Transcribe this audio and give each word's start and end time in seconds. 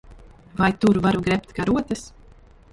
Vai 0.61 0.71
tur 0.85 0.99
varu 1.05 1.21
grebt 1.27 1.55
karotes? 1.61 2.05